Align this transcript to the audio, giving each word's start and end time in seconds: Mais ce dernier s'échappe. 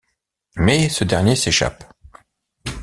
Mais 0.55 0.89
ce 0.89 1.03
dernier 1.03 1.35
s'échappe. 1.35 1.83